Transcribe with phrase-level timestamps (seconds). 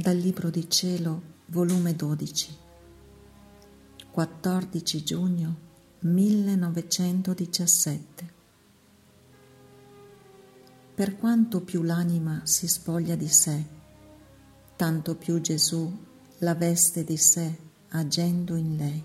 [0.00, 2.56] Dal Libro di Cielo, volume 12,
[4.12, 5.56] 14 giugno
[5.98, 8.32] 1917.
[10.94, 13.64] Per quanto più l'anima si spoglia di sé,
[14.76, 15.92] tanto più Gesù
[16.38, 17.58] la veste di sé
[17.88, 19.02] agendo in lei.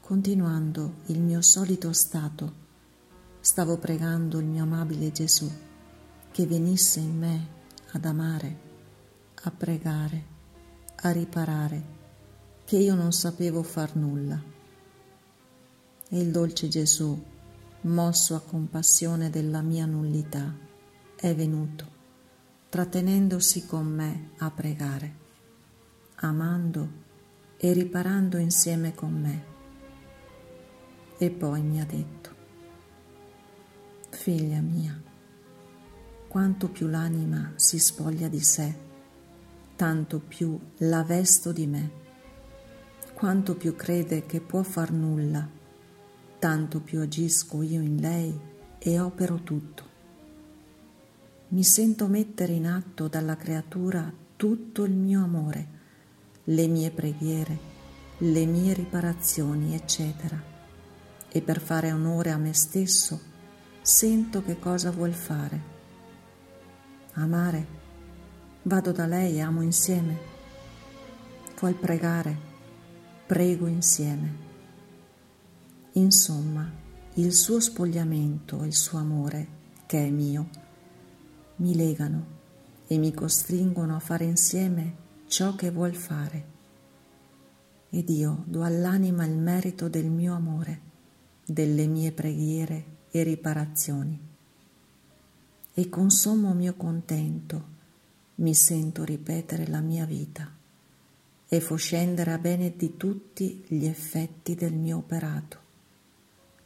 [0.00, 2.54] Continuando il mio solito stato,
[3.40, 5.52] stavo pregando il mio amabile Gesù
[6.30, 7.62] che venisse in me
[7.94, 8.58] ad amare,
[9.44, 10.24] a pregare,
[10.96, 11.82] a riparare,
[12.64, 14.42] che io non sapevo far nulla.
[16.08, 17.22] E il dolce Gesù,
[17.82, 20.52] mosso a compassione della mia nullità,
[21.14, 21.86] è venuto,
[22.68, 25.14] trattenendosi con me a pregare,
[26.16, 27.02] amando
[27.56, 29.44] e riparando insieme con me.
[31.16, 32.30] E poi mi ha detto,
[34.10, 35.00] figlia mia,
[36.34, 38.74] quanto più l'anima si spoglia di sé,
[39.76, 41.90] tanto più la vesto di me.
[43.12, 45.48] Quanto più crede che può far nulla,
[46.40, 48.36] tanto più agisco io in lei
[48.80, 49.84] e opero tutto.
[51.50, 55.68] Mi sento mettere in atto dalla creatura tutto il mio amore,
[56.42, 57.58] le mie preghiere,
[58.18, 60.42] le mie riparazioni, eccetera.
[61.28, 63.20] E per fare onore a me stesso,
[63.82, 65.73] sento che cosa vuol fare
[67.14, 67.82] amare.
[68.62, 70.32] Vado da lei e amo insieme.
[71.58, 72.36] Vuol pregare,
[73.26, 74.42] prego insieme.
[75.92, 76.70] Insomma,
[77.14, 79.46] il suo spogliamento e il suo amore,
[79.86, 80.48] che è mio,
[81.56, 82.26] mi legano
[82.86, 86.52] e mi costringono a fare insieme ciò che vuol fare.
[87.90, 90.80] Ed io do all'anima il merito del mio amore,
[91.46, 94.32] delle mie preghiere e riparazioni
[95.74, 97.72] e con sommo mio contento
[98.36, 100.50] mi sento ripetere la mia vita
[101.48, 105.58] e fo scendere a bene di tutti gli effetti del mio operato,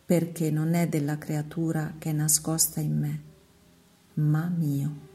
[0.05, 3.23] perché non è della creatura che è nascosta in me,
[4.15, 5.08] ma mio.